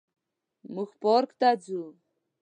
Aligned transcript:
موږ 0.73 0.89
پارک 1.01 1.29
ته 1.39 1.49
ځو 1.65 1.81